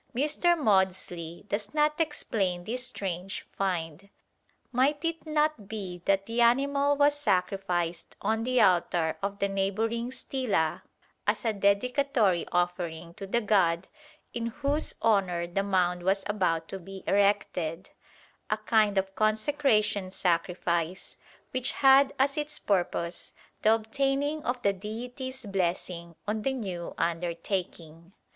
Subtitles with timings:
[0.15, 0.57] Mr.
[0.57, 4.09] Maudslay does not explain this strange find.
[4.71, 10.09] Might it not be that the animal was sacrificed on the altar of the neighbouring
[10.09, 10.81] stela
[11.27, 13.87] as a dedicatory offering to the god
[14.33, 17.91] in whose honour the mound was about to be erected;
[18.49, 21.15] a kind of consecration sacrifice
[21.51, 28.13] which had as its purpose the obtaining of the deity's blessing on the new undertaking.